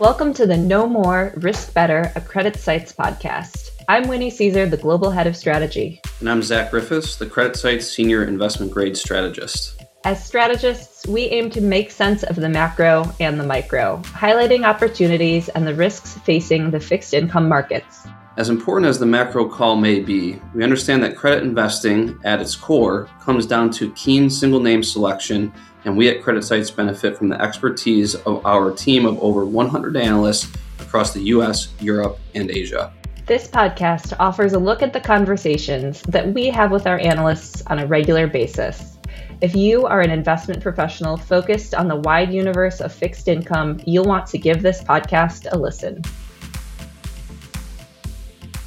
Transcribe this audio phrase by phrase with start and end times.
[0.00, 3.68] Welcome to the Know More, Risk Better, a CreditSights podcast.
[3.86, 6.00] I'm Winnie Cisar, the Global Head of Strategy.
[6.20, 9.84] And I'm Zach Griffiths, the CreditSights Senior Investment Grade Strategist.
[10.04, 15.50] As strategists, we aim to make sense of the macro and the micro, highlighting opportunities
[15.50, 18.06] and the risks facing the fixed income markets.
[18.38, 22.56] As important as the macro call may be, we understand that credit investing at its
[22.56, 25.52] core comes down to keen single name selection
[25.84, 30.50] and we at CreditSights benefit from the expertise of our team of over 100 analysts
[30.80, 32.92] across the US, Europe, and Asia.
[33.26, 37.78] This podcast offers a look at the conversations that we have with our analysts on
[37.78, 38.98] a regular basis.
[39.40, 44.04] If you are an investment professional focused on the wide universe of fixed income, you'll
[44.04, 46.02] want to give this podcast a listen.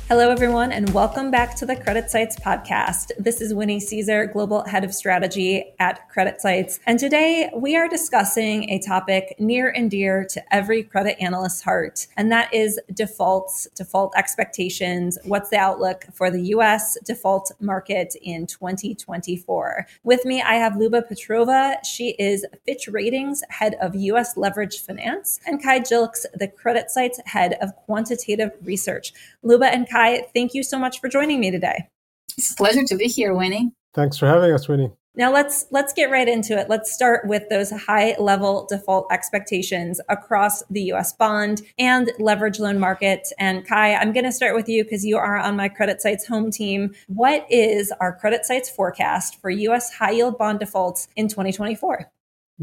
[0.09, 3.11] Hello, everyone, and welcome back to the CreditSights podcast.
[3.17, 6.81] This is Winnie Cisar, Global Head of Strategy at CreditSights.
[6.85, 12.07] And today we are discussing a topic near and dear to every credit analyst's heart,
[12.17, 15.17] and that is defaults, default expectations.
[15.23, 16.97] What's the outlook for the U.S.
[17.05, 19.87] default market in 2024?
[20.03, 21.77] With me, I have Lyuba Petrova.
[21.85, 24.35] She is Fitch Ratings Head of U.S.
[24.35, 29.13] Leverage Finance, and Kai Gilkes, the CreditSights Head of Quantitative Research.
[29.45, 31.87] Lyuba and Kai Kai, thank you so much for joining me today.
[32.35, 33.71] It's a pleasure to be here, Winnie.
[33.93, 34.91] Thanks for having us, Winnie.
[35.15, 36.67] Now let's let's get right into it.
[36.67, 42.79] Let's start with those high level default expectations across the US bond and leverage loan
[42.79, 43.27] market.
[43.37, 46.49] And Kai, I'm going to start with you because you are on my CreditSights home
[46.49, 46.95] team.
[47.05, 52.09] What is our CreditSights forecast for US high yield bond defaults in 2024?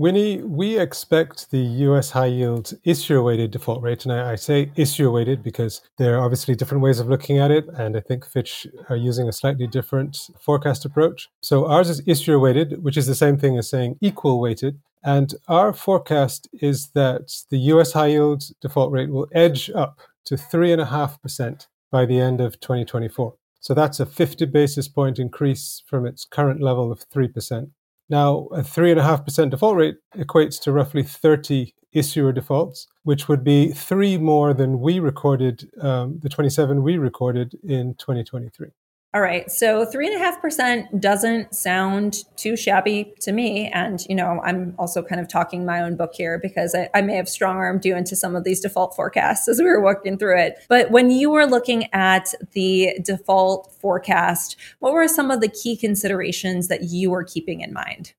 [0.00, 4.06] Winnie, we expect the US high yield issuer weighted default rate.
[4.06, 7.50] And I, I, say issuer weighted because there are obviously different ways of looking at
[7.50, 7.68] it.
[7.74, 11.28] And I think Fitch are using a slightly different forecast approach.
[11.42, 14.80] So ours is issuer weighted, which is the same thing as saying equal weighted.
[15.04, 20.36] And our forecast is that the US high yield default rate will edge up to
[20.36, 23.34] 3.5% by the end of 2024.
[23.60, 27.72] So that's a 50 basis point increase from its current level of 3%.
[28.10, 34.18] Now, a 3.5% default rate equates to roughly 30 issuer defaults, which would be three
[34.18, 38.70] more than we recorded, um, the 27 we recorded in 2023.
[39.12, 39.50] All right.
[39.50, 43.66] So three and a half percent doesn't sound too shabby to me.
[43.66, 47.02] And, you know, I'm also kind of talking my own book here because I, I
[47.02, 50.16] may have strong armed you into some of these default forecasts as we were working
[50.16, 50.58] through it.
[50.68, 55.76] But when you were looking at the default forecast, what were some of the key
[55.76, 58.12] considerations that you were keeping in mind?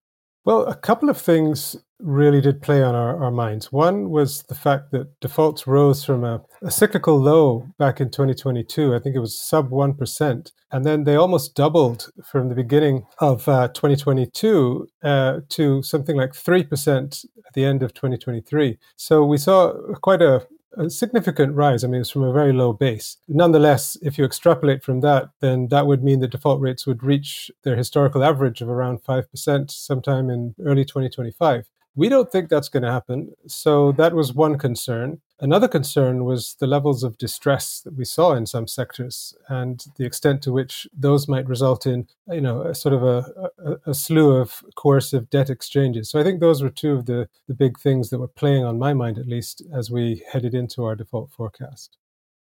[0.44, 3.72] Well, a couple of things really did play on our, our minds.
[3.72, 8.96] One was the fact that defaults rose from a, a, cyclical low back in 2022.
[8.96, 10.52] I think it was sub 1%.
[10.72, 16.32] And then they almost doubled from the beginning of uh, 2022 uh, to something like
[16.32, 18.78] 3% at the end of 2023.
[18.96, 20.48] So we saw quite a,
[20.78, 21.84] a significant rise.
[21.84, 23.18] I mean, it's from a very low base.
[23.28, 27.52] Nonetheless, if you extrapolate from that, then that would mean that default rates would reach
[27.64, 31.68] their historical average of around 5% sometime in early 2025.
[31.96, 33.34] We don't think that's going to happen.
[33.48, 35.20] So that was one concern.
[35.42, 40.06] Another concern was the levels of distress that we saw in some sectors and the
[40.06, 43.94] extent to which those might result in, you know, a sort of a, a, a,
[43.94, 46.10] slew of coercive debt exchanges.
[46.10, 48.78] So I think those were two of the, the big things that were playing on
[48.78, 51.98] my mind, at least, as we headed into our default forecast.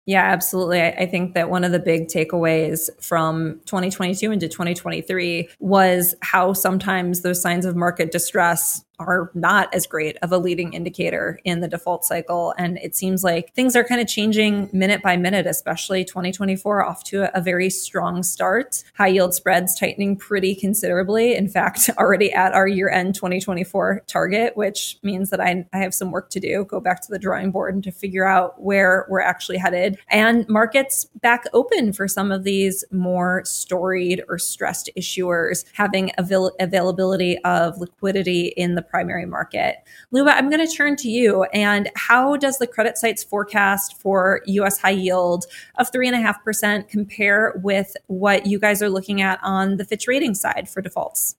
[0.07, 0.83] Yeah, absolutely.
[0.83, 7.23] I think that one of the big takeaways from 2022 into 2023 was how sometimes
[7.23, 11.69] those signs of market distress are not as great of a leading indicator in the
[11.69, 12.55] default cycle.
[12.59, 17.05] And it seems like things are kind of changing minute by minute, especially 2024 off
[17.05, 18.85] to a very strong start.
[18.95, 21.35] High yield spreads tightening pretty considerably.
[21.35, 25.95] In fact, already at our year end 2024 target, which means that I, I have
[25.95, 29.07] some work to do, go back to the drawing board and to figure out where
[29.09, 29.99] we're actually headed.
[30.09, 36.53] And markets back open for some of these more storied or stressed issuers having avail-
[36.61, 39.77] availability of liquidity in the primary market.
[40.13, 41.45] Lyuba, I'm going to turn to you.
[41.53, 45.47] And how does the CreditSights forecast for US high yield
[45.79, 50.69] of 3.5% compare with what you guys are looking at on the Fitch rating side
[50.69, 51.37] for defaults?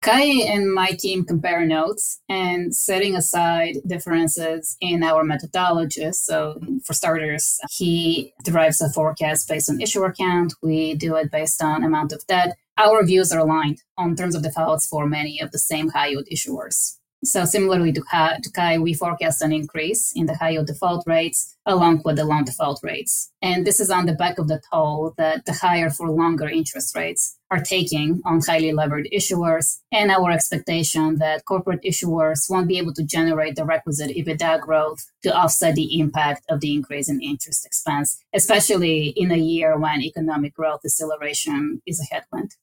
[0.00, 6.14] Kai and my team compare notes and setting aside differences in our methodologies.
[6.14, 10.54] So, for starters, he derives a forecast based on issuer count.
[10.62, 14.42] We do it based on amount of debt our views are aligned on terms of
[14.42, 16.98] defaults for many of the same high yield issuers.
[17.24, 21.02] So similarly to Kai, to Kai, we forecast an increase in the high yield default
[21.04, 23.32] rates along with the loan default rates.
[23.42, 26.94] And this is on the back of the toll that the higher for longer interest
[26.94, 32.78] rates are taking on highly levered issuers and our expectation that corporate issuers won't be
[32.78, 37.20] able to generate the requisite EBITDA growth to offset the impact of the increase in
[37.20, 42.54] interest expense, especially in a year when economic growth deceleration is a headwind.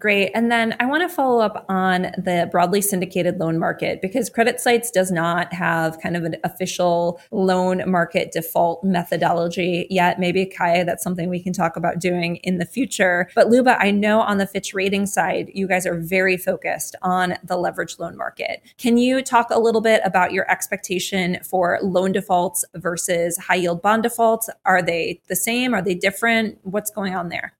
[0.00, 0.30] Great.
[0.34, 4.90] And then I want to follow up on the broadly syndicated loan market because CreditSights
[4.92, 10.18] does not have kind of an official loan market default methodology yet.
[10.18, 13.28] Maybe Kaya, that's something we can talk about doing in the future.
[13.34, 17.34] But Lyuba, I know on the Fitch rating side, you guys are very focused on
[17.44, 18.62] the leverage loan market.
[18.78, 23.82] Can you talk a little bit about your expectation for loan defaults versus high yield
[23.82, 24.48] bond defaults?
[24.64, 25.74] Are they the same?
[25.74, 26.56] Are they different?
[26.62, 27.52] What's going on there?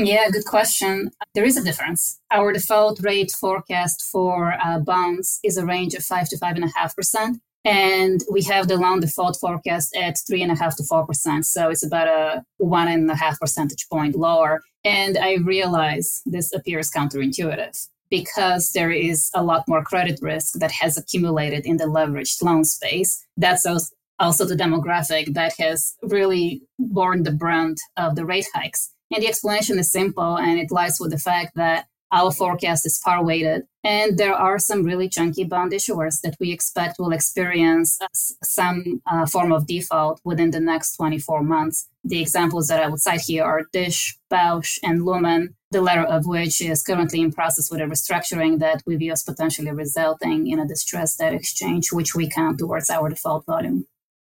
[0.00, 1.10] Yeah, good question.
[1.34, 2.20] There is a difference.
[2.30, 6.64] Our default rate forecast for uh, bonds is a range of five to five and
[6.64, 10.76] a half percent, and we have the loan default forecast at three and a half
[10.76, 11.46] to four percent.
[11.46, 14.62] So it's about a one and a half percentage point lower.
[14.84, 20.70] And I realize this appears counterintuitive because there is a lot more credit risk that
[20.70, 23.26] has accumulated in the leveraged loan space.
[23.36, 28.92] That's also the demographic that has really borne the brunt of the rate hikes.
[29.10, 32.98] And the explanation is simple, and it lies with the fact that our forecast is
[32.98, 33.62] far weighted.
[33.84, 37.98] And there are some really chunky bond issuers that we expect will experience
[38.42, 41.88] some uh, form of default within the next 24 months.
[42.04, 46.26] The examples that I would cite here are Dish, Bausch, and Lumen, the latter of
[46.26, 50.58] which is currently in process with a restructuring that we view as potentially resulting in
[50.58, 53.86] a distressed debt exchange, which we count towards our default volume.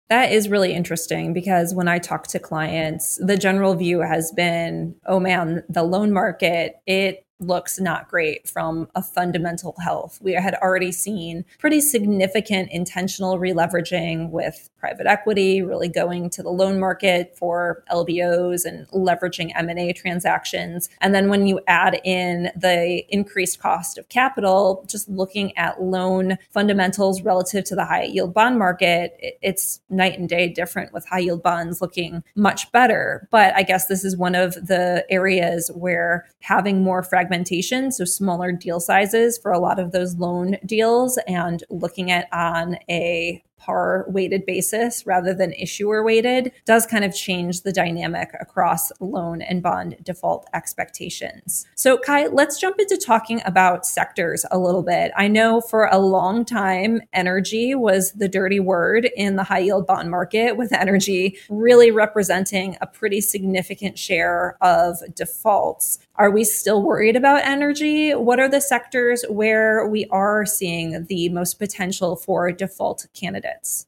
[0.09, 4.95] That is really interesting because when I talk to clients, the general view has been,
[5.07, 10.19] oh man, the loan market, it looks not great from a fundamental health.
[10.23, 16.49] We had already seen pretty significant intentional releveraging with private equity really going to the
[16.49, 20.89] loan market for LBOs and leveraging M&A transactions.
[21.01, 26.39] And then when you add in the increased cost of capital, just looking at loan
[26.53, 31.19] fundamentals relative to the high yield bond market, it's night and day different with high
[31.19, 33.27] yield bonds looking much better.
[33.33, 38.53] But I guess this is one of the areas where having more fragmentation so smaller
[38.53, 44.05] deal sizes for a lot of those loan deals, and looking at on a par
[44.09, 49.63] weighted basis rather than issuer weighted does kind of change the dynamic across loan and
[49.63, 51.67] bond default expectations.
[51.75, 55.13] So, Kai, let's jump into talking about sectors a little bit.
[55.17, 59.87] I know for a long time, energy was the dirty word in the high yield
[59.87, 65.99] bond market, with energy really representing a pretty significant share of defaults.
[66.19, 68.15] Are we still worried about energy?
[68.15, 73.87] What are the sectors where we are seeing the most potential for default candidates?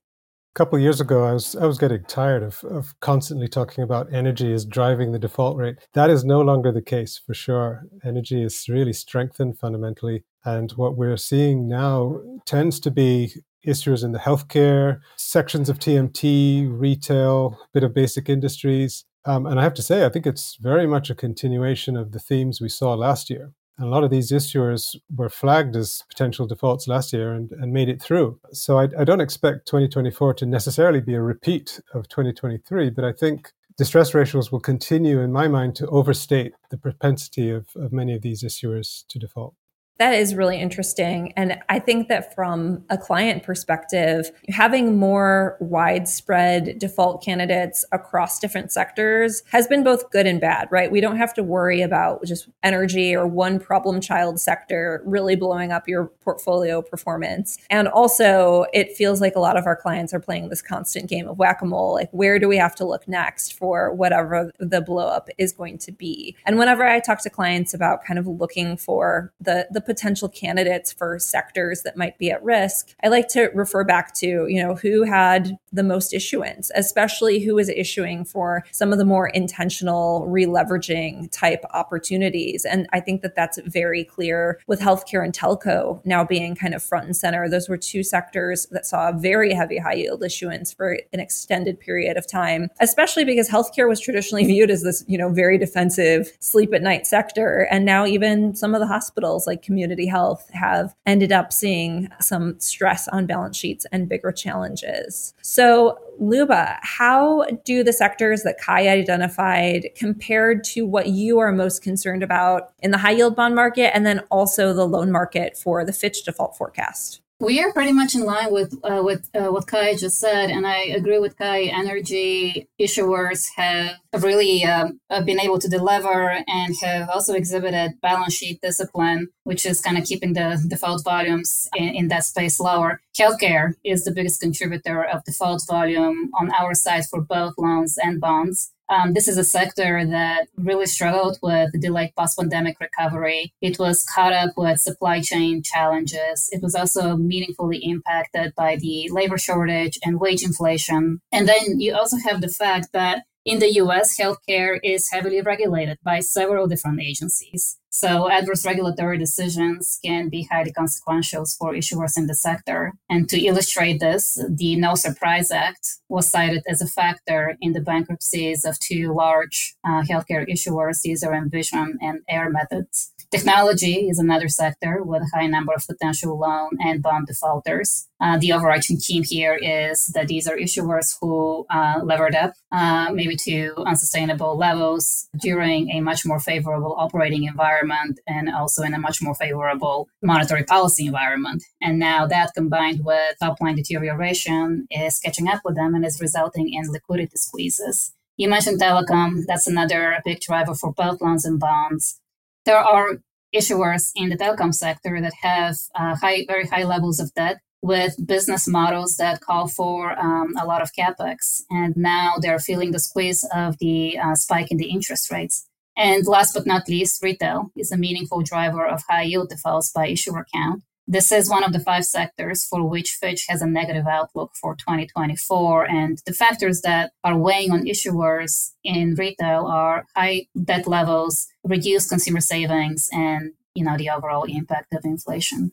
[0.55, 4.13] A couple years ago, I was I was getting tired of, of constantly talking about
[4.13, 5.77] energy as driving the default rate.
[5.95, 7.85] That is no longer the case for sure.
[8.05, 13.33] Energy is really strengthened fundamentally, and what we're seeing now tends to be
[13.63, 19.61] issues in the healthcare sections of TMT, retail, a bit of basic industries, um, and
[19.61, 22.71] I have to say, I think it's very much a continuation of the themes we
[22.71, 23.53] saw last year.
[23.77, 27.71] And a lot of these issuers were flagged as potential defaults last year and, and
[27.71, 28.41] made it through.
[28.53, 33.13] So I, I don't expect 2024 to necessarily be a repeat of 2023, but I
[33.13, 38.15] think distress ratios will continue, in my mind, to overstate the propensity of, of many
[38.15, 39.55] of these issuers to default.
[39.99, 41.33] That is really interesting.
[41.37, 48.71] And I think that from a client perspective, having more widespread default candidates across different
[48.71, 50.91] sectors has been both good and bad, right?
[50.91, 55.73] We don't have to worry about just energy or one problem child sector really blowing
[55.73, 57.59] up your portfolio performance.
[57.69, 61.27] And also, it feels like a lot of our clients are playing this constant game
[61.27, 61.95] of whack a mole.
[61.95, 65.79] Like, where do we have to look next for whatever the blow up is going
[65.79, 66.37] to be?
[66.47, 70.93] And whenever I talk to clients about kind of looking for the, the potential candidates
[70.93, 74.75] for sectors that might be at risk, I like to refer back to, you know,
[74.75, 80.27] who had the most issuance, especially who was issuing for some of the more intentional
[80.29, 82.67] releveraging type opportunities.
[82.67, 86.83] And I think that that's very clear with healthcare and telco now being kind of
[86.83, 87.49] front and center.
[87.49, 92.19] Those were two sectors that saw very heavy high yield issuance for an extended period
[92.19, 96.75] of time, especially because healthcare was traditionally viewed as this, you know, very defensive sleep
[96.75, 97.67] at night sector.
[97.71, 99.78] And now even some of the hospitals like community
[100.11, 105.35] health have ended up seeing some stress on balance sheets and bigger challenges.
[105.43, 111.83] So, Lyuba, how do the sectors that Kai identified compared to what you are most
[111.83, 115.85] concerned about in the high yield bond market and then also the loan market for
[115.85, 117.21] the Fitch default forecast?
[117.41, 120.67] We are pretty much in line with uh, with uh, what Kai just said, and
[120.67, 121.67] I agree with Kai.
[121.67, 128.35] Energy issuers have really um, uh, been able to deliver and have also exhibited balance
[128.35, 133.01] sheet discipline, which is kind of keeping the default volumes in, in that space lower.
[133.17, 138.21] Healthcare is the biggest contributor of default volume on our side for both loans and
[138.21, 138.73] bonds.
[138.91, 143.53] Um, this is a sector that really struggled with the delayed post pandemic recovery.
[143.61, 146.49] It was caught up with supply chain challenges.
[146.53, 151.21] It was also meaningfully impacted by the labor shortage and wage inflation.
[151.33, 155.99] And then you also have the fact that in the US, healthcare is heavily regulated
[156.03, 157.79] by several different agencies.
[157.91, 162.93] So, adverse regulatory decisions can be highly consequential for issuers in the sector.
[163.09, 167.81] And to illustrate this, the No Surprise Act was cited as a factor in the
[167.81, 173.13] bankruptcies of two large uh, healthcare issuers, Caesar and Vision and Air Methods.
[173.31, 178.09] Technology is another sector with a high number of potential loan and bond defaulters.
[178.21, 183.11] Uh, the overarching theme here is that these are issuers who uh, levered up, uh,
[183.13, 187.79] maybe to unsustainable levels during a much more favorable operating environment
[188.27, 191.63] and also in a much more favorable monetary policy environment.
[191.81, 196.21] And now that combined with top line deterioration is catching up with them and is
[196.21, 198.13] resulting in liquidity squeezes.
[198.37, 199.43] You mentioned telecom.
[199.47, 202.21] That's another big driver for both loans and bonds
[202.69, 203.17] there are
[203.57, 208.15] issuers in the telecom sector that have uh, high, very high levels of debt with
[208.27, 212.99] business models that call for um, a lot of capex, and now they're feeling the
[212.99, 215.67] squeeze of the uh, spike in the interest rates.
[215.99, 220.07] And last but not least, retail is a meaningful driver of high yield defaults by
[220.07, 220.85] issuer count.
[221.11, 224.77] This is one of the five sectors for which Fitch has a negative outlook for
[224.77, 225.91] 2024.
[225.91, 232.11] And the factors that are weighing on issuers in retail are high debt levels, reduced
[232.11, 235.73] consumer savings, and you know the overall impact of inflation.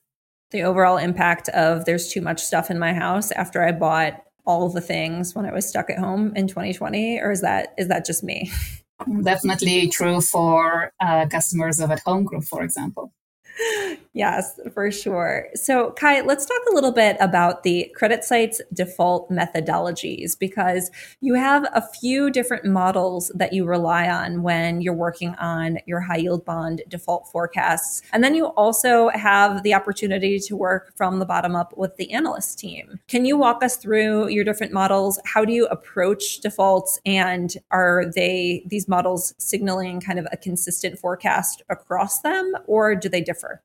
[0.52, 4.70] The overall impact of there's too much stuff in my house after I bought all
[4.70, 8.06] the things when I was stuck at home in 2020, or is that is that
[8.06, 8.52] just me?
[9.24, 13.12] Definitely true for uh, customers of at home group, for example
[14.16, 15.50] yes, for sure.
[15.54, 20.90] So, Kai, let's talk a little bit about the CreditSights default methodologies because
[21.22, 26.00] you have a few different models that you rely on when you're working on your
[26.00, 28.02] high yield bond default forecasts.
[28.14, 32.12] And then you also have the opportunity to work from the bottom up with the
[32.12, 33.00] analyst team.
[33.08, 35.20] Can you walk us through your different models?
[35.26, 37.00] How do you approach defaults?
[37.06, 43.10] And are they, these models signaling kind of a consistent forecast across them, or do
[43.10, 43.62] they differ?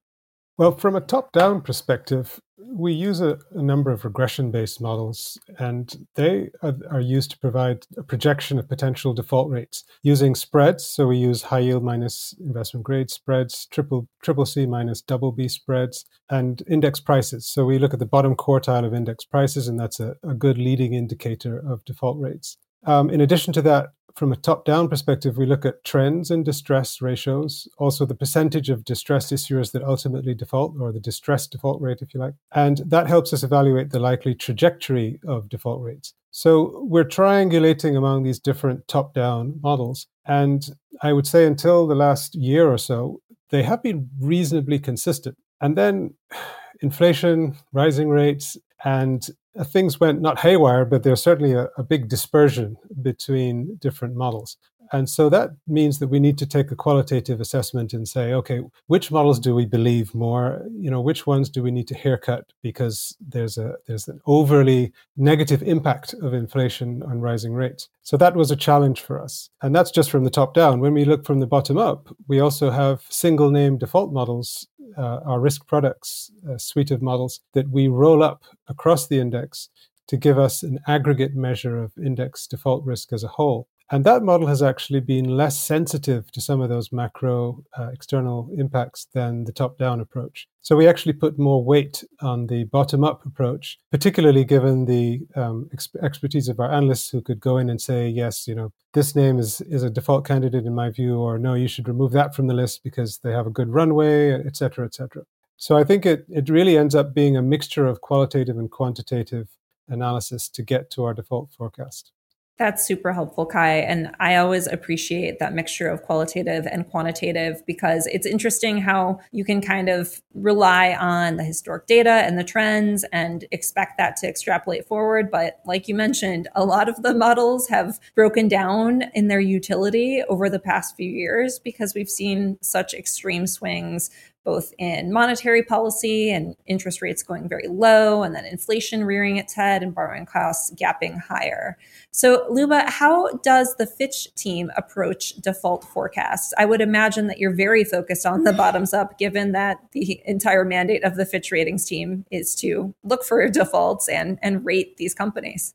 [0.60, 5.38] Well, from a top down perspective, we use a, a number of regression based models,
[5.58, 10.84] and they are, are, used to provide a projection of potential default rates using spreads.
[10.84, 15.48] So we use high yield minus investment grade spreads, triple, triple C minus double B
[15.48, 17.46] spreads, and index prices.
[17.46, 20.58] So we look at the bottom quartile of index prices, and that's a, a good
[20.58, 22.58] leading indicator of default rates.
[22.84, 26.42] Um, in addition to that, from a top down perspective, we look at trends in
[26.42, 31.80] distress ratios, also the percentage of distressed issuers that ultimately default, or the distress default
[31.80, 32.34] rate, if you like.
[32.52, 36.14] And that helps us evaluate the likely trajectory of default rates.
[36.30, 40.06] So we're triangulating among these different top down models.
[40.26, 40.64] And
[41.02, 45.36] I would say until the last year or so, they have been reasonably consistent.
[45.60, 46.14] And then
[46.82, 49.26] inflation, rising rates, and
[49.58, 54.56] uh, things went not haywire, but there's certainly a, a, big dispersion between different models.
[54.92, 58.60] And so that means that we need to take a qualitative assessment and say, okay,
[58.88, 60.66] which models do we believe more?
[60.72, 64.92] You know, which ones do we need to haircut because there's a there's an overly
[65.16, 67.88] negative impact of inflation on rising rates.
[68.02, 69.50] So that was a challenge for us.
[69.62, 70.80] And that's just from the top down.
[70.80, 74.66] When we look from the bottom up, we also have single name default models
[74.96, 79.68] uh, our risk products suite of models that we roll up across the index
[80.06, 83.68] to give us an aggregate measure of index default risk as a whole.
[83.92, 88.48] And that model has actually been less sensitive to some of those macro uh, external
[88.56, 90.46] impacts than the top down approach.
[90.62, 95.68] So we actually put more weight on the bottom up approach, particularly given the um,
[95.72, 99.16] ex- expertise of our analysts who could go in and say, yes, you know, this
[99.16, 102.32] name is, is a default candidate in my view, or no, you should remove that
[102.32, 105.24] from the list because they have a good runway, et cetera, et cetera.
[105.56, 109.48] So I think it, it really ends up being a mixture of qualitative and quantitative
[109.88, 112.12] analysis to get to our default forecast.
[112.60, 113.78] That's super helpful, Kai.
[113.78, 119.46] And I always appreciate that mixture of qualitative and quantitative because it's interesting how you
[119.46, 124.28] can kind of rely on the historic data and the trends and expect that to
[124.28, 125.30] extrapolate forward.
[125.30, 130.22] But like you mentioned, a lot of the models have broken down in their utility
[130.28, 134.10] over the past few years because we've seen such extreme swings
[134.44, 139.54] both in monetary policy and interest rates going very low, and then inflation rearing its
[139.54, 141.76] head and borrowing costs gapping higher.
[142.10, 146.52] So, Lyuba, how does the Fitch team approach default forecasts?
[146.58, 150.64] I would imagine that you're very focused on the bottoms up, given that the entire
[150.64, 155.14] mandate of the Fitch ratings team is to look for defaults and, and rate these
[155.14, 155.74] companies.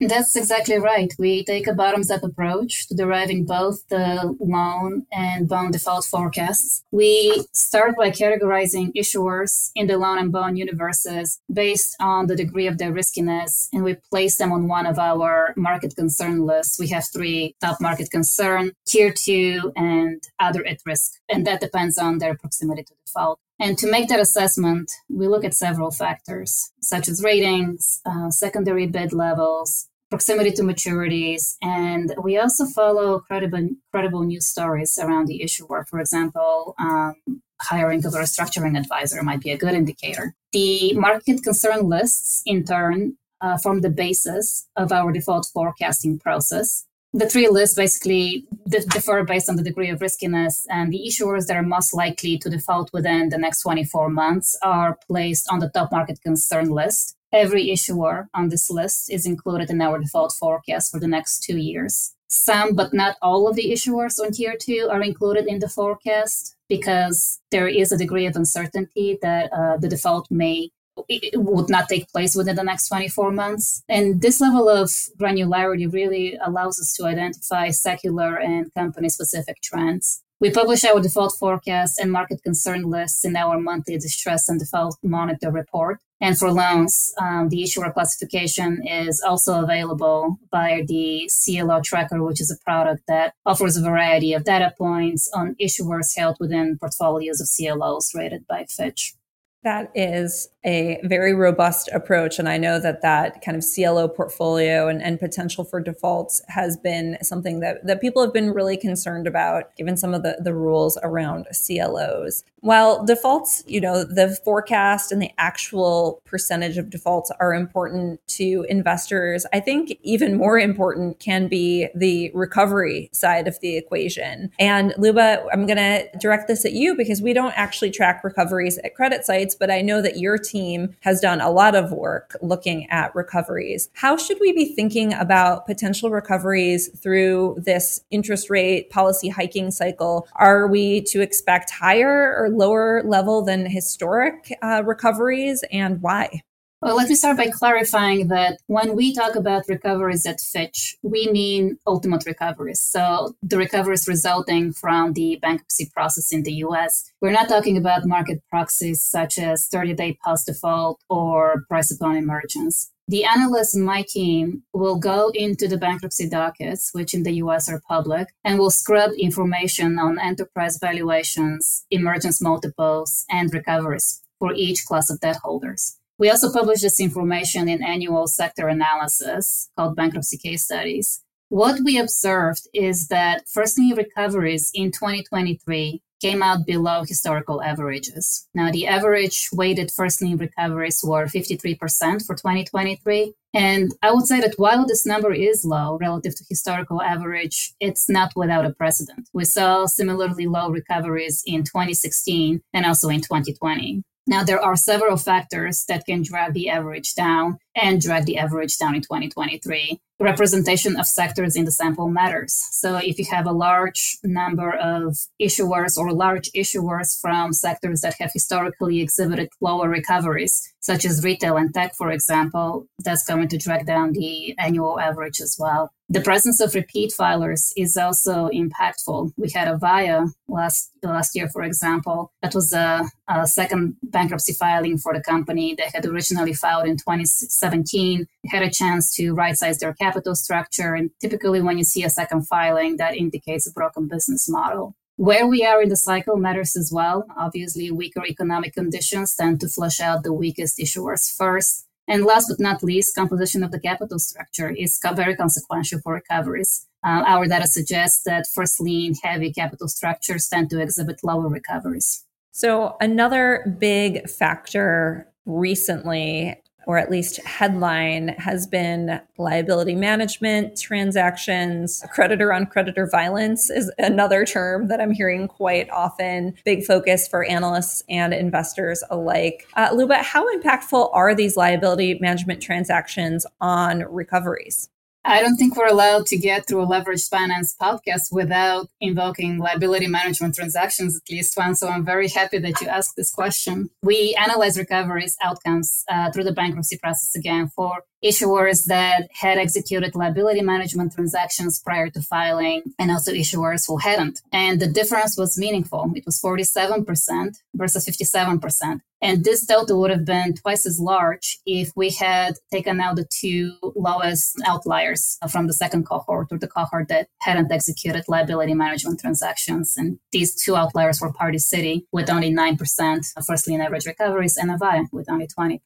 [0.00, 1.12] That's exactly right.
[1.18, 6.82] We take a bottoms up approach to deriving both the loan and bond default forecasts.
[6.90, 12.66] We start by categorizing issuers in the loan and bond universes based on the degree
[12.66, 16.78] of their riskiness, and we place them on one of our market concern lists.
[16.78, 21.98] We have three top market concern, tier two, and other at risk, and that depends
[21.98, 23.38] on their proximity to default.
[23.60, 28.86] And to make that assessment, we look at several factors, such as ratings, uh, secondary
[28.86, 35.42] bid levels, proximity to maturities, and we also follow credible, credible news stories around the
[35.42, 35.86] issuer.
[35.88, 37.14] For example, um,
[37.60, 40.34] hiring of a restructuring advisor might be a good indicator.
[40.52, 46.86] The market concern lists, in turn, uh, form the basis of our default forecasting process
[47.14, 51.56] the three lists basically differ based on the degree of riskiness, and the issuers that
[51.56, 55.92] are most likely to default within the next 24 months are placed on the top
[55.92, 57.16] market concern list.
[57.32, 61.56] Every issuer on this list is included in our default forecast for the next two
[61.56, 62.14] years.
[62.28, 66.56] Some, but not all of the issuers on tier two are included in the forecast
[66.68, 70.70] because there is a degree of uncertainty that uh, the default may
[71.08, 73.82] it would not take place within the next 24 months.
[73.88, 80.22] And this level of granularity really allows us to identify secular and company specific trends.
[80.40, 84.98] We publish our default forecast and market concern lists in our monthly distress and default
[85.02, 86.00] monitor report.
[86.20, 92.40] And for loans, um, the issuer classification is also available via the CLO tracker, which
[92.40, 97.40] is a product that offers a variety of data points on issuers held within portfolios
[97.40, 99.14] of CLOs rated by Fitch.
[99.62, 102.38] That is a very robust approach.
[102.38, 106.76] And I know that that kind of CLO portfolio and, and potential for defaults has
[106.76, 110.54] been something that, that people have been really concerned about, given some of the, the
[110.54, 112.44] rules around CLOs.
[112.60, 118.64] While defaults, you know, the forecast and the actual percentage of defaults are important to
[118.70, 124.50] investors, I think even more important can be the recovery side of the equation.
[124.58, 128.78] And Lyuba, I'm going to direct this at you because we don't actually track recoveries
[128.78, 130.53] at CreditSights, but I know that your team
[131.00, 133.88] has done a lot of work looking at recoveries.
[133.94, 140.28] How should we be thinking about potential recoveries through this interest rate policy hiking cycle?
[140.36, 146.42] Are we to expect higher or lower level than historic uh, recoveries and why?
[146.84, 151.30] Well, let me start by clarifying that when we talk about recoveries at Fitch, we
[151.32, 152.82] mean ultimate recoveries.
[152.82, 157.10] So the recoveries resulting from the bankruptcy process in the US.
[157.22, 162.16] We're not talking about market proxies such as 30 day post default or price upon
[162.16, 162.90] emergence.
[163.08, 167.66] The analysts in my team will go into the bankruptcy dockets, which in the US
[167.66, 174.84] are public, and will scrub information on enterprise valuations, emergence multiples, and recoveries for each
[174.84, 175.96] class of debt holders.
[176.18, 181.22] We also publish this information in annual sector analysis called bankruptcy case studies.
[181.48, 188.48] What we observed is that first lien recoveries in 2023 came out below historical averages.
[188.54, 193.34] Now, the average weighted first lien recoveries were 53% for 2023.
[193.52, 198.08] And I would say that while this number is low relative to historical average, it's
[198.08, 199.28] not without a precedent.
[199.32, 204.02] We saw similarly low recoveries in 2016 and also in 2020.
[204.26, 208.78] Now, there are several factors that can drag the average down and drag the average
[208.78, 212.52] down in 2023 representation of sectors in the sample matters.
[212.72, 218.14] So if you have a large number of issuers or large issuers from sectors that
[218.18, 223.58] have historically exhibited lower recoveries, such as retail and tech, for example, that's going to
[223.58, 225.90] drag down the annual average as well.
[226.10, 229.32] The presence of repeat filers is also impactful.
[229.38, 234.98] We had Avaya last last year, for example, that was a, a second bankruptcy filing
[234.98, 235.74] for the company.
[235.74, 240.94] They had originally filed in 2017, had a chance to right size their capital structure.
[240.94, 244.94] And typically, when you see a second filing, that indicates a broken business model.
[245.16, 247.24] Where we are in the cycle matters as well.
[247.36, 251.86] Obviously, weaker economic conditions tend to flush out the weakest issuers first.
[252.08, 256.86] And last but not least, composition of the capital structure is very consequential for recoveries.
[257.04, 262.24] Uh, our data suggests that first lien heavy capital structures tend to exhibit lower recoveries.
[262.50, 272.04] So, another big factor recently or at least headline, has been liability management transactions.
[272.12, 276.54] Creditor on creditor violence is another term that I'm hearing quite often.
[276.64, 279.66] Big focus for analysts and investors alike.
[279.74, 284.88] Uh, Lyuba, how impactful are these liability management transactions on recoveries?
[285.26, 290.06] I don't think we're allowed to get through a leveraged finance podcast without invoking liability
[290.06, 291.80] management transactions at least once.
[291.80, 293.88] So I'm very happy that you asked this question.
[294.02, 300.14] We analyze recoveries outcomes uh, through the bankruptcy process again for issuers that had executed
[300.14, 304.40] liability management transactions prior to filing and also issuers who hadn't.
[304.52, 306.10] And the difference was meaningful.
[306.14, 309.00] It was 47% versus 57%.
[309.24, 313.26] And this delta would have been twice as large if we had taken out the
[313.40, 319.20] two lowest outliers from the second cohort or the cohort that hadn't executed liability management
[319.20, 319.94] transactions.
[319.96, 324.58] And these two outliers were Party City with only 9% of first lien average recoveries
[324.58, 325.80] and Avaya with only 20%.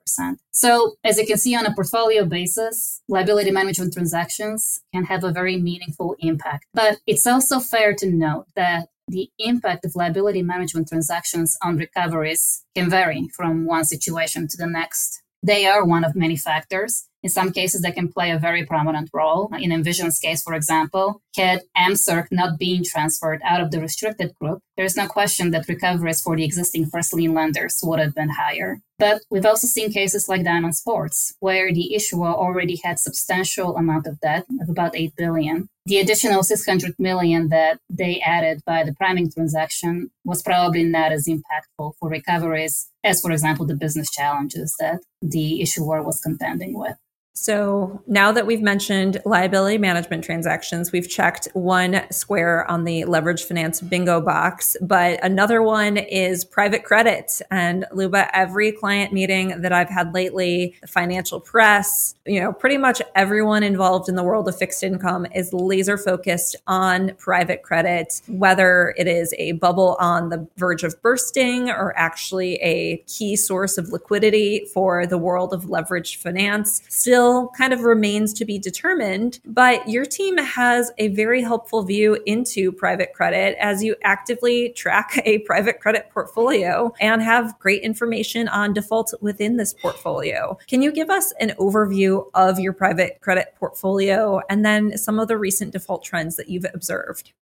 [0.50, 5.32] So as you can see on a portfolio basis, liability management transactions can have a
[5.32, 6.66] very meaningful impact.
[6.74, 12.64] But it's also fair to note that the impact of liability management transactions on recoveries
[12.74, 15.22] can vary from one situation to the next.
[15.42, 17.08] They are one of many factors.
[17.22, 19.50] In some cases, they can play a very prominent role.
[19.58, 24.60] In Envision's case, for example, had AmSurg not being transferred out of the restricted group,
[24.76, 28.80] there's no question that recoveries for the existing first lien lenders would have been higher.
[28.98, 34.08] But we've also seen cases like Diamond Sports, where the issuer already had substantial amount
[34.08, 35.68] of debt of about 8 billion.
[35.86, 41.28] The additional 600 million that they added by the priming transaction was probably not as
[41.28, 46.96] impactful for recoveries as, for example, the business challenges that the issuer was contending with.
[47.40, 53.44] So now that we've mentioned liability management transactions, we've checked one square on the leverage
[53.44, 57.40] finance bingo box, but another one is private credit.
[57.48, 62.76] And Lyuba, every client meeting that I've had lately, the financial press, you know, pretty
[62.76, 68.20] much everyone involved in the world of fixed income is laser focused on private credit,
[68.26, 73.78] whether it is a bubble on the verge of bursting or actually a key source
[73.78, 76.82] of liquidity for the world of leveraged finance.
[76.88, 79.40] Still still kind of remains to be determined.
[79.44, 85.20] But your team has a very helpful view into private credit as you actively track
[85.24, 90.58] a private credit portfolio and have great information on defaults within this portfolio.
[90.66, 95.28] Can you give us an overview of your private credit portfolio and then some of
[95.28, 97.32] the recent default trends that you've observed?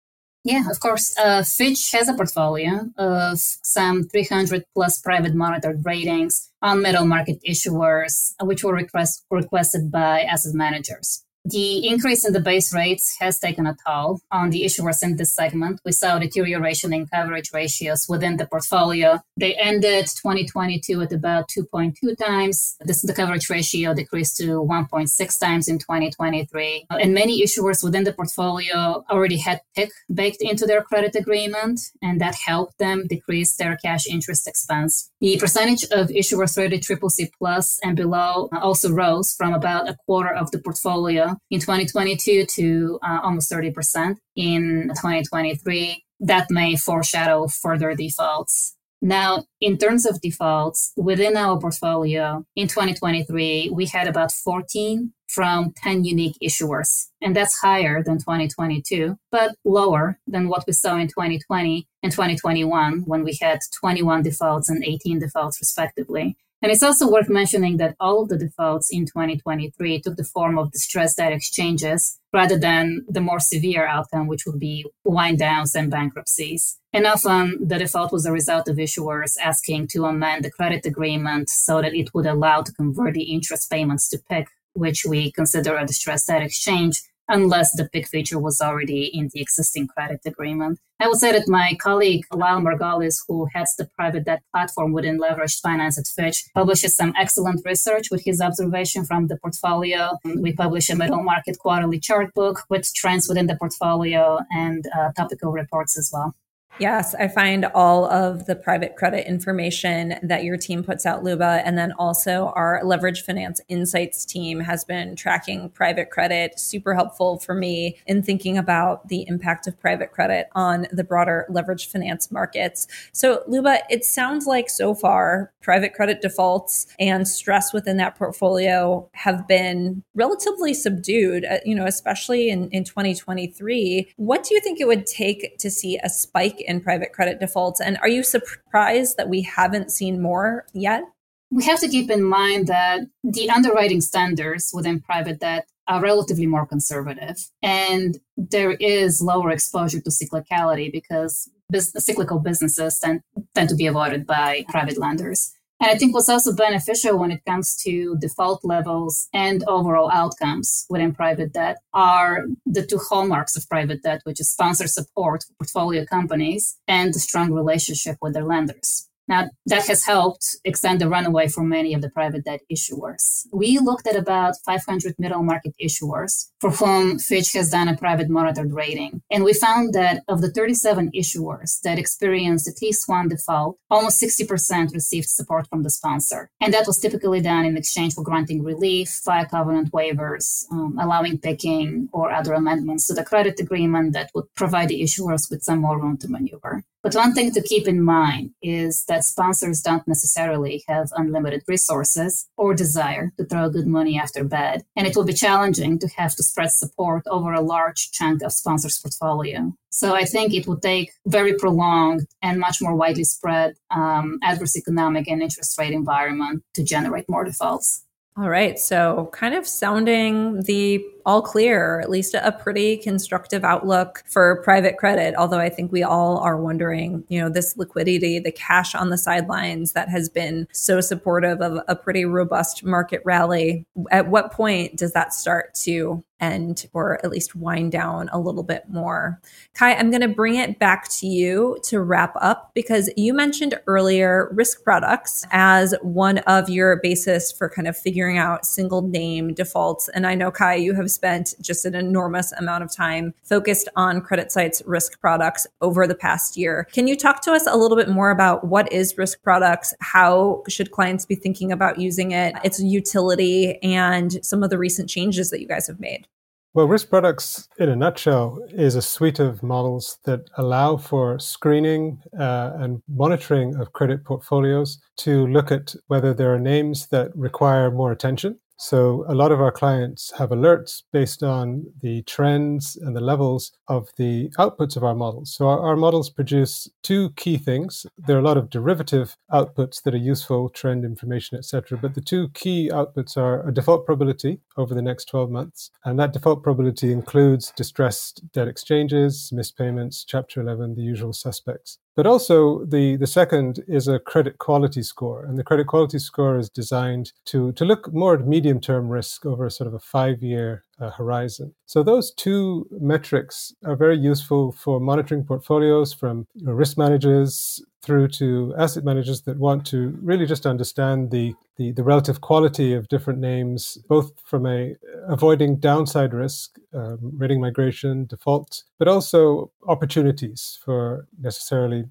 [0.46, 1.12] Yeah, of course.
[1.18, 7.38] Uh, Fitch has a portfolio of some 300 plus private monitored ratings on middle market
[7.42, 11.24] issuers, which were request, requested by asset managers.
[11.48, 15.32] The increase in the base rates has taken a toll on the issuers in this
[15.32, 15.80] segment.
[15.84, 19.20] We saw deterioration in coverage ratios within the portfolio.
[19.36, 22.76] They ended 2022 at about 2.2 times.
[22.80, 26.86] This, the coverage ratio decreased to 1.6 times in 2023.
[26.90, 32.20] And many issuers within the portfolio already had PIK baked into their credit agreement, and
[32.20, 35.12] that helped them decrease their cash interest expense.
[35.20, 39.96] The percentage of issuers rated triple C plus and below also rose from about a
[40.06, 46.02] quarter of the portfolio in 2022 to uh, almost 30% in 2023.
[46.20, 48.76] That may foreshadow further defaults.
[49.02, 55.72] Now, in terms of defaults within our portfolio in 2023, we had about 14 from
[55.76, 57.06] 10 unique issuers.
[57.20, 63.02] And that's higher than 2022, but lower than what we saw in 2020 and 2021
[63.06, 66.36] when we had 21 defaults and 18 defaults, respectively.
[66.62, 70.58] And it's also worth mentioning that all of the defaults in 2023 took the form
[70.58, 75.74] of distressed debt exchanges rather than the more severe outcome, which would be wind downs
[75.74, 76.78] and bankruptcies.
[76.92, 81.50] And often the default was a result of issuers asking to amend the credit agreement
[81.50, 85.76] so that it would allow to convert the interest payments to PIK, which we consider
[85.76, 90.78] a distressed debt exchange, unless the PIK feature was already in the existing credit agreement.
[90.98, 95.18] I would say that my colleague Lyle Margolis, who heads the private debt platform within
[95.18, 100.16] leveraged finance at Fitch, publishes some excellent research with his observation from the portfolio.
[100.24, 105.12] We publish a middle market quarterly chart book with trends within the portfolio and uh,
[105.12, 106.34] topical reports as well.
[106.78, 111.62] Yes, I find all of the private credit information that your team puts out, Lyuba,
[111.64, 116.60] and then also our leverage finance insights team has been tracking private credit.
[116.60, 121.46] Super helpful for me in thinking about the impact of private credit on the broader
[121.48, 122.86] leverage finance markets.
[123.10, 129.08] So, Lyuba, it sounds like so far private credit defaults and stress within that portfolio
[129.12, 134.12] have been relatively subdued, uh, you know, especially in, in 2023.
[134.16, 137.80] What do you think it would take to see a spike in private credit defaults.
[137.80, 141.04] And are you surprised that we haven't seen more yet?
[141.50, 146.46] we have to keep in mind that the underwriting standards within private debt are relatively
[146.46, 147.36] more conservative.
[147.62, 153.20] And there is lower exposure to cyclicality because business, cyclical businesses tend,
[153.54, 155.52] tend to be avoided by private lenders.
[155.78, 160.86] And I think what's also beneficial when it comes to default levels and overall outcomes
[160.88, 165.54] within private debt are the two hallmarks of private debt, which is sponsor support for
[165.58, 169.10] portfolio companies and the strong relationship with their lenders.
[169.28, 173.46] Now, that has helped extend the runway for many of the private debt issuers.
[173.52, 178.28] We looked at about 500 middle market issuers for whom Fitch has done a private
[178.28, 179.22] monitored rating.
[179.30, 184.22] And we found that of the 37 issuers that experienced at least one default, almost
[184.22, 186.50] 60% received support from the sponsor.
[186.60, 191.38] And that was typically done in exchange for granting relief via covenant waivers, um, allowing
[191.38, 195.80] PIKing or other amendments to the credit agreement that would provide the issuers with some
[195.80, 196.84] more room to maneuver.
[197.02, 202.48] But one thing to keep in mind is that sponsors don't necessarily have unlimited resources
[202.56, 204.84] or desire to throw good money after bad.
[204.96, 208.52] And it will be challenging to have to spread support over a large chunk of
[208.52, 209.72] sponsors' portfolio.
[209.90, 214.76] So I think it would take very prolonged and much more widely spread um, adverse
[214.76, 218.04] economic and interest rate environment to generate more defaults.
[218.38, 218.78] All right.
[218.78, 224.62] So, kind of sounding the all clear, or at least a pretty constructive outlook for
[224.62, 225.34] private credit.
[225.36, 229.18] Although I think we all are wondering, you know, this liquidity, the cash on the
[229.18, 233.84] sidelines that has been so supportive of a pretty robust market rally.
[234.12, 238.62] At what point does that start to end or at least wind down a little
[238.62, 239.40] bit more.
[239.74, 243.78] Kai, I'm going to bring it back to you to wrap up because you mentioned
[243.86, 249.54] earlier risk products as one of your basis for kind of figuring out single name
[249.54, 250.08] defaults.
[250.08, 254.20] And I know, Kai, you have spent just an enormous amount of time focused on
[254.20, 256.86] CreditSights risk products over the past year.
[256.92, 259.92] Can you talk to us a little bit more about what is risk products?
[260.00, 265.10] How should clients be thinking about using it, its utility, and some of the recent
[265.10, 266.28] changes that you guys have made?
[266.76, 272.20] Well, risk products, in a nutshell, is a suite of models that allow for screening
[272.38, 277.90] uh, and monitoring of credit portfolios to look at whether there are names that require
[277.90, 283.16] more attention so a lot of our clients have alerts based on the trends and
[283.16, 285.54] the levels of the outputs of our models.
[285.54, 288.04] So our, our, models produce two key things.
[288.18, 291.96] There are a lot of derivative outputs that are useful, trend information, etc.
[291.96, 295.90] But the two key outputs are a default probability over the next 12 months.
[296.04, 301.98] And that default probability includes distressed debt exchanges, missed payments, Chapter 11, the usual suspects.
[302.16, 305.44] But also, the, the second is a credit quality score.
[305.44, 309.44] And the credit quality score is designed to, to look more at medium term risk
[309.44, 311.74] over sort of a five year uh, horizon.
[311.84, 318.72] So, those two metrics are very useful for monitoring portfolios from risk managers through to
[318.78, 323.40] asset managers that want to really just understand the, the, the relative quality of different
[323.40, 324.94] names, both from a
[325.28, 332.04] avoiding downside risk, um, rating migration, defaults, but also opportunities for necessarily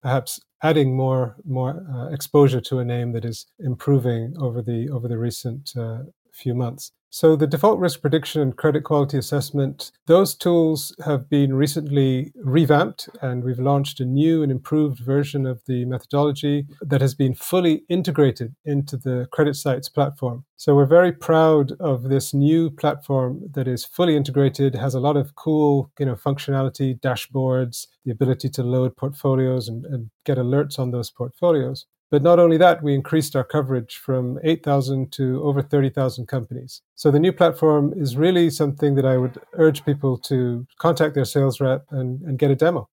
[0.00, 5.06] perhaps adding more more uh, exposure to a name that is improving over the over
[5.08, 5.98] the recent uh,
[6.32, 6.92] few months.
[7.14, 13.10] So the default risk prediction and credit quality assessment, those tools have been recently revamped
[13.20, 17.84] and we've launched a new and improved version of the methodology that has been fully
[17.90, 20.46] integrated into the CreditSights platform.
[20.56, 25.18] So we're very proud of this new platform that is fully integrated, has a lot
[25.18, 30.78] of cool, you know, functionality, dashboards, the ability to load portfolios and, and get alerts
[30.78, 31.84] on those portfolios.
[32.12, 36.82] But not only that, we increased our coverage from 8,000 to over 30,000 companies.
[36.94, 41.24] So the new platform is really something that I would urge people to contact their
[41.24, 42.90] sales rep and, and get a demo.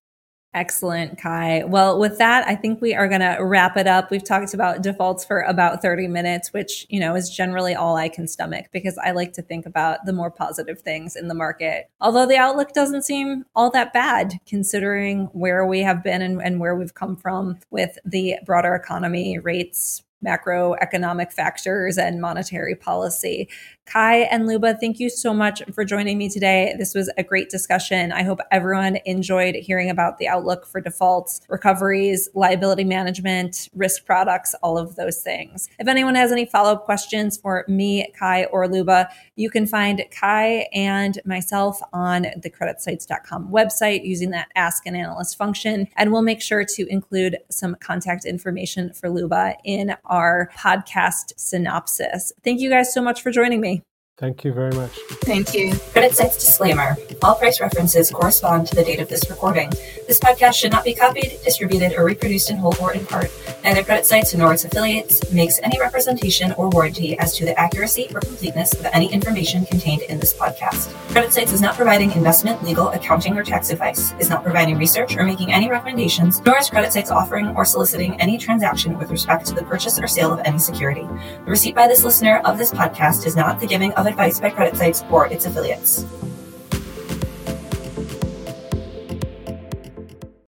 [0.51, 1.63] Excellent, Kai.
[1.63, 4.09] Well, with that, I think we are going to wrap it up.
[4.09, 8.09] We've talked about defaults for about 30 minutes, which, you know, is generally all I
[8.09, 11.91] can stomach because I like to think about the more positive things in the market.
[12.01, 16.59] Although the outlook doesn't seem all that bad considering where we have been and, and
[16.59, 23.49] where we've come from with the broader economy, rates, macroeconomic factors and monetary policy.
[23.89, 26.75] Kai and Lyuba, thank you so much for joining me today.
[26.77, 28.11] This was a great discussion.
[28.11, 34.53] I hope everyone enjoyed hearing about the outlook for defaults, recoveries, liability management, risk products,
[34.61, 35.69] all of those things.
[35.79, 40.03] If anyone has any follow up questions for me, Kai, or Lyuba, you can find
[40.11, 45.87] Kai and myself on the creditsights.com website using that Ask an Analyst function.
[45.95, 52.31] And we'll make sure to include some contact information for Lyuba in our podcast synopsis.
[52.43, 53.78] Thank you guys so much for joining me.
[54.19, 54.91] Thank you very much.
[55.23, 55.71] Thank you.
[55.71, 56.97] CreditSights disclaimer.
[57.23, 59.69] All price references correspond to the date of this recording.
[60.09, 63.31] This podcast should not be copied, distributed, or reproduced in whole or in part.
[63.63, 68.19] Neither CreditSights nor its affiliates makes any representation or warranty as to the accuracy or
[68.19, 70.91] completeness of any information contained in this podcast.
[71.13, 75.23] CreditSights is not providing investment, legal, accounting, or tax advice, is not providing research or
[75.23, 79.63] making any recommendations, nor is CreditSights offering or soliciting any transaction with respect to the
[79.63, 81.07] purchase or sale of any security.
[81.45, 84.49] The receipt by this listener of this podcast is not the giving of advice by
[84.49, 86.05] Credit Sites or its affiliates.